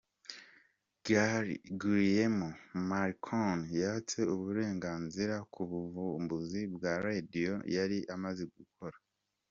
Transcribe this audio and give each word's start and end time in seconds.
Guglielmo 1.79 2.49
Marconi 2.89 3.65
yatse 3.83 4.19
uburenganzira 4.33 5.35
ku 5.53 5.61
buvumbuzi 5.69 6.61
bwa 6.75 6.93
Radio 7.05 7.53
yari 7.75 7.97
amaze 8.15 8.43
gukora. 8.55 8.97